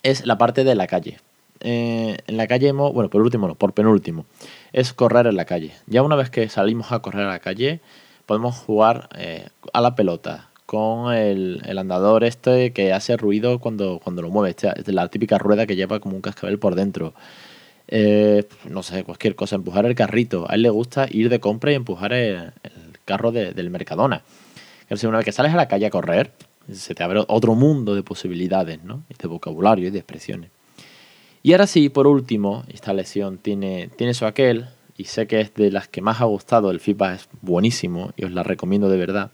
es 0.02 0.26
la 0.26 0.38
parte 0.38 0.62
de 0.62 0.74
la 0.74 0.86
calle. 0.86 1.18
Eh, 1.60 2.16
en 2.26 2.36
la 2.36 2.46
calle 2.46 2.68
hemos, 2.68 2.92
bueno, 2.92 3.10
por 3.10 3.20
último 3.20 3.48
no, 3.48 3.54
por 3.54 3.72
penúltimo, 3.72 4.26
es 4.72 4.92
correr 4.92 5.26
en 5.26 5.36
la 5.36 5.44
calle. 5.44 5.72
Ya 5.86 6.02
una 6.02 6.16
vez 6.16 6.30
que 6.30 6.48
salimos 6.48 6.92
a 6.92 7.00
correr 7.00 7.26
a 7.26 7.30
la 7.30 7.38
calle, 7.40 7.80
podemos 8.26 8.56
jugar 8.56 9.08
a 9.72 9.80
la 9.80 9.94
pelota, 9.94 10.50
con 10.70 11.12
el, 11.12 11.60
andador 11.78 12.22
este 12.22 12.72
que 12.72 12.92
hace 12.92 13.16
ruido 13.16 13.58
cuando, 13.58 13.98
cuando 13.98 14.22
lo 14.22 14.30
mueve. 14.30 14.50
Este, 14.50 14.68
es 14.68 14.86
la 14.94 15.08
típica 15.08 15.36
rueda 15.36 15.66
que 15.66 15.74
lleva 15.74 15.98
como 15.98 16.14
un 16.14 16.22
cascabel 16.22 16.60
por 16.60 16.76
dentro. 16.76 17.12
Eh, 17.88 18.46
no 18.68 18.84
sé, 18.84 19.02
cualquier 19.02 19.34
cosa, 19.34 19.56
empujar 19.56 19.84
el 19.84 19.96
carrito. 19.96 20.48
A 20.48 20.54
él 20.54 20.62
le 20.62 20.70
gusta 20.70 21.08
ir 21.10 21.28
de 21.28 21.40
compra 21.40 21.72
y 21.72 21.74
empujar 21.74 22.12
el, 22.12 22.52
carro 23.04 23.32
del 23.32 23.68
Mercadona. 23.68 24.22
una 25.02 25.16
vez 25.16 25.24
que 25.24 25.32
sales 25.32 25.52
a 25.52 25.56
la 25.56 25.66
calle 25.66 25.86
a 25.86 25.90
correr, 25.90 26.30
se 26.70 26.94
te 26.94 27.02
abre 27.02 27.24
otro 27.26 27.56
mundo 27.56 27.96
de 27.96 28.04
posibilidades, 28.04 28.80
¿no? 28.84 29.02
De 29.08 29.26
vocabulario 29.26 29.88
y 29.88 29.90
de 29.90 29.98
expresiones. 29.98 30.52
Y 31.42 31.52
ahora 31.52 31.66
sí, 31.66 31.88
por 31.88 32.06
último, 32.06 32.64
esta 32.68 32.92
lección 32.92 33.38
tiene, 33.38 33.88
tiene 33.96 34.12
eso 34.12 34.26
aquel, 34.26 34.68
y 34.96 35.04
sé 35.04 35.26
que 35.26 35.40
es 35.40 35.54
de 35.54 35.70
las 35.70 35.88
que 35.88 36.02
más 36.02 36.20
ha 36.20 36.24
gustado, 36.24 36.70
el 36.70 36.80
feedback 36.80 37.14
es 37.14 37.28
buenísimo 37.40 38.12
y 38.16 38.24
os 38.24 38.32
la 38.32 38.42
recomiendo 38.42 38.90
de 38.90 38.98
verdad 38.98 39.30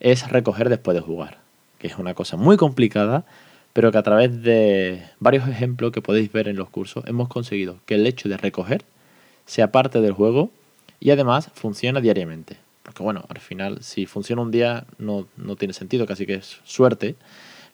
es 0.00 0.28
recoger 0.30 0.68
después 0.68 0.94
de 0.94 1.00
jugar, 1.00 1.38
que 1.78 1.88
es 1.88 1.98
una 1.98 2.14
cosa 2.14 2.36
muy 2.36 2.56
complicada, 2.56 3.24
pero 3.72 3.92
que 3.92 3.98
a 3.98 4.02
través 4.02 4.42
de 4.42 5.02
varios 5.18 5.48
ejemplos 5.48 5.92
que 5.92 6.02
podéis 6.02 6.32
ver 6.32 6.48
en 6.48 6.56
los 6.56 6.70
cursos 6.70 7.04
hemos 7.06 7.28
conseguido 7.28 7.78
que 7.86 7.96
el 7.96 8.06
hecho 8.06 8.28
de 8.28 8.36
recoger 8.36 8.84
sea 9.44 9.72
parte 9.72 10.00
del 10.00 10.12
juego 10.12 10.50
y 11.00 11.10
además 11.10 11.50
funciona 11.54 12.00
diariamente. 12.00 12.56
Porque 12.82 13.02
bueno, 13.02 13.24
al 13.28 13.40
final 13.40 13.82
si 13.82 14.06
funciona 14.06 14.42
un 14.42 14.50
día 14.50 14.86
no, 14.98 15.26
no 15.36 15.56
tiene 15.56 15.74
sentido, 15.74 16.06
casi 16.06 16.24
que 16.24 16.34
es 16.34 16.58
suerte, 16.64 17.16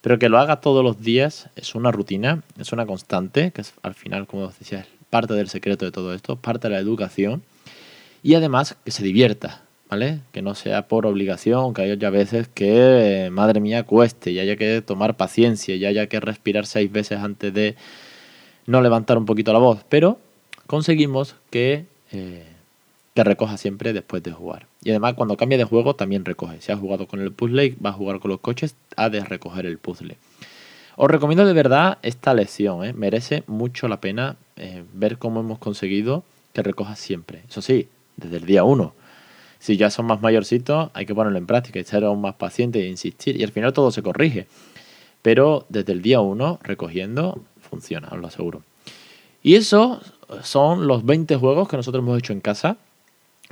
pero 0.03 0.19
que 0.19 0.29
lo 0.29 0.39
haga 0.39 0.61
todos 0.61 0.85
los 0.85 1.01
días 1.01 1.49
es 1.57 1.75
una 1.75 1.91
rutina, 1.91 2.43
es 2.59 2.73
una 2.73 2.85
constante, 2.85 3.51
que 3.53 3.63
es 3.63 3.73
al 3.83 3.95
final, 3.95 4.27
como 4.27 4.49
decía, 4.49 4.81
es 4.81 4.87
parte 5.09 5.33
del 5.35 5.49
secreto 5.49 5.87
de 5.87 5.93
todo 5.93 6.13
esto, 6.13 6.37
parte 6.37 6.69
de 6.69 6.75
la 6.75 6.81
educación 6.81 7.43
y 8.23 8.35
además 8.35 8.77
que 8.85 8.91
se 8.91 9.03
divierta, 9.03 9.63
que 10.33 10.41
no 10.41 10.55
sea 10.55 10.89
por 10.89 11.05
obligación, 11.05 11.75
que 11.75 11.83
haya 11.83 12.11
veces 12.11 12.49
que, 12.49 13.29
madre 13.31 13.61
mía, 13.61 13.85
cueste 13.85 14.31
y 14.31 14.39
haya 14.39 14.57
que 14.57 14.81
tomar 14.81 15.17
paciencia 15.19 15.77
y 15.77 15.85
haya 15.85 16.07
que 16.07 16.19
respirar 16.19 16.65
seis 16.65 16.91
veces 16.91 17.19
antes 17.19 17.53
de 17.53 17.77
no 18.67 18.81
levantar 18.81 19.19
un 19.19 19.27
poquito 19.27 19.53
la 19.53 19.59
voz. 19.59 19.85
Pero 19.91 20.19
conseguimos 20.67 21.37
que, 21.51 21.85
eh, 22.11 22.47
que 23.14 23.25
recoja 23.25 23.57
siempre 23.57 23.92
después 23.92 24.23
de 24.23 24.33
jugar. 24.33 24.66
Y 24.83 24.90
además, 24.90 25.14
cuando 25.14 25.37
cambia 25.37 25.59
de 25.59 25.64
juego, 25.64 25.95
también 25.95 26.25
recoge. 26.25 26.61
Si 26.61 26.73
ha 26.73 26.76
jugado 26.76 27.07
con 27.07 27.21
el 27.21 27.33
puzzle 27.33 27.64
y 27.66 27.71
va 27.76 27.90
a 27.90 27.95
jugar 27.95 28.21
con 28.21 28.31
los 28.31 28.40
coches, 28.40 28.75
ha 28.97 29.11
de 29.11 29.21
recoger 29.21 29.66
el 29.66 29.78
puzzle. 29.78 30.16
Os 30.97 31.11
recomiendo 31.11 31.47
de 31.47 31.52
verdad 31.52 31.99
esta 32.02 32.35
lección, 32.35 32.85
¿eh? 32.85 32.92
merece 32.92 33.45
mucho 33.47 33.88
la 33.88 34.00
pena 34.00 34.37
eh, 34.57 34.85
ver 34.92 35.19
cómo 35.19 35.40
hemos 35.40 35.59
conseguido 35.59 36.25
que 36.52 36.62
recoja 36.62 36.97
siempre. 36.97 37.42
Eso 37.49 37.62
sí, 37.62 37.88
desde 38.16 38.37
el 38.37 38.47
día 38.47 38.64
1 38.64 38.95
si 39.62 39.76
ya 39.76 39.90
son 39.90 40.07
más 40.07 40.21
mayorcitos, 40.21 40.90
hay 40.92 41.07
que 41.07 41.14
ponerlo 41.14 41.38
en 41.38 41.47
práctica 41.47 41.78
y 41.78 41.85
ser 41.85 42.02
aún 42.02 42.21
más 42.21 42.35
paciente 42.35 42.83
e 42.83 42.88
insistir. 42.88 43.40
Y 43.40 43.45
al 43.45 43.52
final 43.52 43.73
todo 43.73 43.92
se 43.92 44.02
corrige. 44.02 44.49
Pero 45.23 45.66
desde 45.69 45.92
el 45.92 46.02
día 46.02 46.21
uno, 46.21 46.59
recogiendo, 46.64 47.40
funciona, 47.61 48.09
os 48.11 48.19
lo 48.19 48.26
aseguro. 48.26 48.62
Y 49.40 49.54
eso 49.54 50.00
son 50.42 50.88
los 50.88 51.07
20 51.07 51.37
juegos 51.37 51.69
que 51.69 51.76
nosotros 51.76 52.02
hemos 52.02 52.19
hecho 52.19 52.33
en 52.33 52.40
casa, 52.40 52.76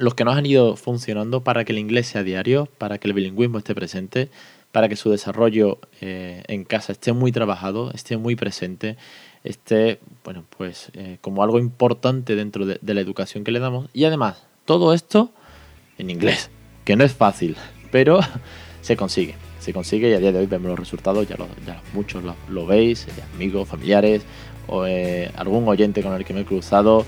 los 0.01 0.15
que 0.15 0.25
nos 0.25 0.37
han 0.37 0.47
ido 0.47 0.77
funcionando 0.77 1.43
para 1.43 1.65
que 1.65 1.73
el 1.73 1.79
inglés 1.79 2.09
sea 2.09 2.23
diario, 2.23 2.69
para 2.79 2.99
que 2.99 3.07
el 3.07 3.15
bilingüismo 3.15 3.59
esté 3.59 3.75
presente, 3.75 4.31
para 4.73 4.89
que 4.89 4.97
su 4.97 5.11
desarrollo 5.11 5.79
eh, 6.01 6.43
en 6.49 6.65
casa 6.65 6.93
esté 6.93 7.13
muy 7.13 7.33
trabajado, 7.33 7.93
esté 7.93 8.17
muy 8.17 8.35
presente, 8.35 8.97
esté, 9.45 10.01
bueno, 10.25 10.45
pues 10.57 10.91
eh, 10.95 11.19
como 11.21 11.43
algo 11.43 11.59
importante 11.59 12.35
dentro 12.35 12.65
de, 12.67 12.79
la 12.83 13.01
educación 13.01 13.45
que 13.45 13.53
le 13.53 13.61
damos. 13.61 13.91
Y 13.93 14.05
además, 14.05 14.47
todo 14.65 14.95
esto 14.95 15.33
en 15.99 16.09
inglés, 16.09 16.51
que 16.85 16.97
no 16.97 17.05
es 17.05 17.13
fácil, 17.13 17.57
pero 17.91 18.21
se 18.81 18.97
consigue. 18.97 19.35
Se 19.59 19.75
consigue 19.75 20.09
y 20.09 20.15
a 20.15 20.19
día 20.19 20.33
de 20.33 20.39
hoy 20.39 20.47
vemos 20.47 20.71
los 20.71 20.79
resultados, 20.79 21.29
ya, 21.29 21.37
ya 21.67 21.83
muchos 21.93 22.25
lo, 22.49 22.67
veis, 22.67 23.07
eh, 23.07 23.11
amigos, 23.35 23.69
familiares, 23.69 24.23
o 24.67 24.87
eh, 24.87 25.31
algún 25.37 25.69
oyente 25.69 26.03
con 26.03 26.15
el 26.15 26.25
que 26.25 26.33
me 26.33 26.41
he 26.41 26.45
cruzado. 26.47 27.05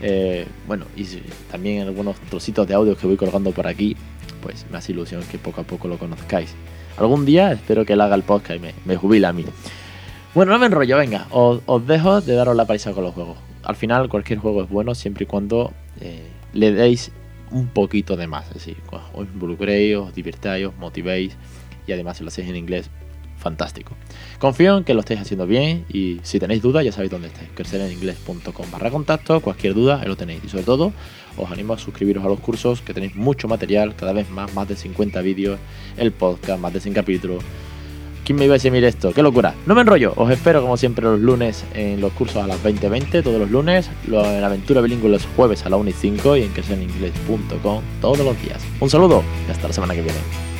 Eh, 0.00 0.46
bueno, 0.66 0.86
y 0.96 1.04
también 1.50 1.86
algunos 1.86 2.16
trocitos 2.20 2.66
de 2.66 2.74
audio 2.74 2.96
que 2.96 3.06
voy 3.06 3.16
colgando 3.16 3.52
por 3.52 3.66
aquí, 3.66 3.96
pues 4.42 4.66
me 4.70 4.78
hace 4.78 4.92
ilusión 4.92 5.22
que 5.30 5.38
poco 5.38 5.60
a 5.60 5.64
poco 5.64 5.88
lo 5.88 5.98
conozcáis. 5.98 6.54
Algún 6.98 7.24
día 7.24 7.52
espero 7.52 7.84
que 7.84 7.94
él 7.94 8.00
haga 8.00 8.14
el 8.14 8.22
podcast 8.22 8.60
y 8.60 8.88
me, 8.88 8.96
jubila 8.96 9.30
a 9.30 9.32
mí. 9.32 9.44
Bueno, 10.34 10.52
no 10.52 10.58
me 10.58 10.66
enrollo, 10.66 10.96
venga, 10.96 11.26
os, 11.30 11.86
dejo 11.86 12.20
de 12.20 12.34
daros 12.34 12.56
la 12.56 12.66
paisa 12.66 12.92
con 12.92 13.04
los 13.04 13.14
juegos. 13.14 13.38
Al 13.62 13.76
final 13.76 14.08
cualquier 14.08 14.38
juego 14.38 14.62
es 14.62 14.68
bueno 14.68 14.94
siempre 14.94 15.24
y 15.24 15.26
cuando 15.26 15.72
le 16.52 16.72
deis 16.72 17.10
un 17.50 17.68
poquito 17.68 18.16
de 18.16 18.26
más. 18.26 18.46
Es 18.48 18.54
decir, 18.54 18.76
os 19.14 19.26
involucréis, 19.26 19.96
os 19.96 20.14
divirtáis, 20.14 20.66
os 20.66 20.76
motivéis 20.76 21.36
y 21.86 21.92
además 21.92 22.18
si 22.18 22.24
lo 22.24 22.28
hacéis 22.28 22.48
en 22.48 22.56
inglés, 22.56 22.90
fantástico. 23.46 23.94
Confío 24.38 24.76
en 24.78 24.84
que 24.84 24.92
lo 24.94 25.00
estéis 25.00 25.20
haciendo 25.20 25.46
bien 25.46 25.84
y 25.88 26.18
si 26.22 26.40
tenéis 26.40 26.62
dudas 26.62 26.84
ya 26.84 26.92
sabéis 26.92 27.12
dónde 27.12 27.28
estáis, 27.28 27.48
crecereningles.com 27.54 28.70
barra 28.72 28.90
contacto, 28.90 29.40
cualquier 29.40 29.74
duda 29.74 30.00
ahí 30.00 30.08
lo 30.08 30.16
tenéis 30.16 30.42
y 30.44 30.48
sobre 30.48 30.64
todo 30.64 30.92
os 31.36 31.50
animo 31.52 31.74
a 31.74 31.78
suscribiros 31.78 32.24
a 32.24 32.28
los 32.28 32.40
cursos 32.40 32.80
que 32.82 32.92
tenéis 32.92 33.14
mucho 33.14 33.46
material, 33.46 33.94
cada 33.94 34.12
vez 34.12 34.28
más, 34.30 34.52
más 34.54 34.66
de 34.68 34.74
50 34.74 35.20
vídeos, 35.20 35.58
el 35.96 36.10
podcast, 36.10 36.60
más 36.60 36.72
de 36.72 36.80
100 36.80 36.94
capítulos 36.94 37.44
¿Quién 38.26 38.40
me 38.40 38.46
iba 38.46 38.54
a 38.54 38.58
decir, 38.58 38.74
esto? 38.74 39.12
¡Qué 39.12 39.22
locura! 39.22 39.54
No 39.66 39.76
me 39.76 39.82
enrollo, 39.82 40.12
os 40.16 40.28
espero 40.32 40.60
como 40.60 40.76
siempre 40.76 41.04
los 41.04 41.20
lunes 41.20 41.64
en 41.74 42.00
los 42.00 42.12
cursos 42.12 42.42
a 42.42 42.48
las 42.48 42.60
20.20, 42.60 43.22
todos 43.22 43.38
los 43.38 43.52
lunes, 43.52 43.88
en 44.08 44.42
Aventura 44.42 44.80
Bilingüe 44.80 45.08
los 45.08 45.24
jueves 45.36 45.64
a 45.64 45.70
las 45.70 45.78
1 45.78 45.90
y 45.90 45.92
5 45.92 46.36
y 46.38 46.42
en 46.42 46.82
inglés.com 46.82 47.82
todos 48.00 48.18
los 48.18 48.42
días. 48.42 48.60
Un 48.80 48.90
saludo 48.90 49.22
y 49.46 49.52
hasta 49.52 49.68
la 49.68 49.74
semana 49.74 49.94
que 49.94 50.02
viene. 50.02 50.55